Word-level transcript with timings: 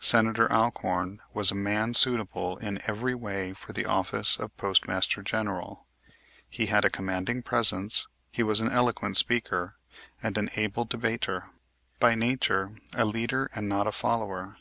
Senator 0.00 0.52
Alcorn 0.52 1.22
was 1.32 1.50
a 1.50 1.54
man 1.54 1.94
suitable 1.94 2.58
in 2.58 2.78
every 2.86 3.14
way 3.14 3.54
for 3.54 3.72
the 3.72 3.86
office 3.86 4.38
of 4.38 4.54
Postmaster 4.58 5.22
General. 5.22 5.86
He 6.50 6.66
had 6.66 6.84
a 6.84 6.90
commanding 6.90 7.42
presence, 7.42 8.06
he 8.30 8.42
was 8.42 8.60
an 8.60 8.70
eloquent 8.70 9.16
speaker, 9.16 9.76
and 10.22 10.36
an 10.36 10.50
able 10.56 10.84
debater, 10.84 11.46
by 12.00 12.14
nature 12.14 12.76
a 12.94 13.06
leader 13.06 13.50
and 13.54 13.66
not 13.66 13.86
a 13.86 13.92
follower. 13.92 14.58